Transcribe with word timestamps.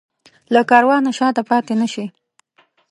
له 0.53 0.61
کاروانه 0.69 1.11
شاته 1.17 1.41
پاتې 1.49 1.73
نه 1.81 1.87
شي. 1.93 2.05